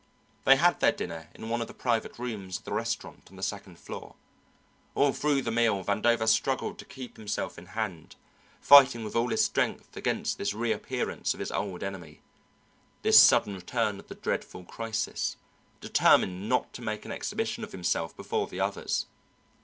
[0.45, 3.43] They had their dinner in one of the private rooms of the restaurant on the
[3.43, 4.15] second floor.
[4.95, 8.15] All through the meal Vandover struggled to keep himself in hand,
[8.59, 12.21] fighting with all his strength against this reappearance of his old enemy,
[13.03, 15.37] this sudden return of the dreadful crisis,
[15.81, 19.05] determined not to make an exhibition of himself before the others.